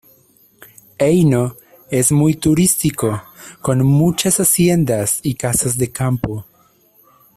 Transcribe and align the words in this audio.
Heino 0.99 1.57
es 1.91 2.11
muy 2.11 2.33
turístico 2.33 3.21
con 3.61 3.85
muchas 3.85 4.39
haciendas 4.39 5.19
y 5.21 5.35
casas 5.35 5.77
de 5.77 5.91
campo. 5.91 6.43